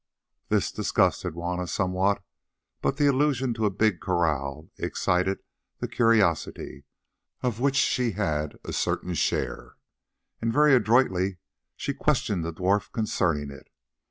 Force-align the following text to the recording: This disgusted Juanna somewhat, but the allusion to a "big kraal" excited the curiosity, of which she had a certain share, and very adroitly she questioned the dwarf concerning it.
This 0.47 0.71
disgusted 0.71 1.33
Juanna 1.35 1.67
somewhat, 1.67 2.23
but 2.81 2.97
the 2.97 3.05
allusion 3.05 3.53
to 3.53 3.67
a 3.67 3.69
"big 3.69 3.99
kraal" 3.99 4.71
excited 4.79 5.43
the 5.77 5.87
curiosity, 5.87 6.85
of 7.43 7.59
which 7.59 7.75
she 7.75 8.13
had 8.13 8.57
a 8.63 8.73
certain 8.73 9.13
share, 9.13 9.75
and 10.41 10.51
very 10.51 10.73
adroitly 10.73 11.37
she 11.75 11.93
questioned 11.93 12.43
the 12.43 12.51
dwarf 12.51 12.91
concerning 12.91 13.51
it. 13.51 13.67